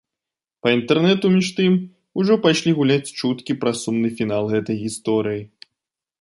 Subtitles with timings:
[0.61, 1.73] Па інтэрнэту, між тым,
[2.23, 5.41] ужо пайшлі гуляць чуткі пра сумны фінал гэтай гісторыі.